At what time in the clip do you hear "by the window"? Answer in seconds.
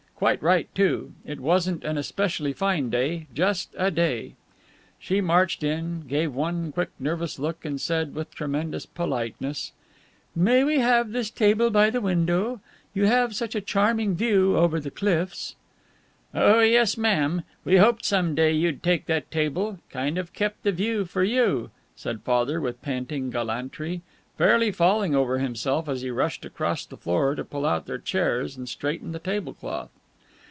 11.71-12.61